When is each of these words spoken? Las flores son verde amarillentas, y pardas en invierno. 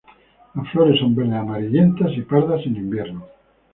Las 0.55 0.67
flores 0.71 0.99
son 0.99 1.13
verde 1.13 1.35
amarillentas, 1.37 2.09
y 2.17 2.23
pardas 2.23 2.65
en 2.65 2.75
invierno. 2.75 3.23